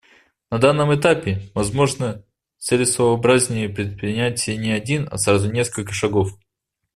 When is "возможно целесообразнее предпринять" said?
1.53-4.47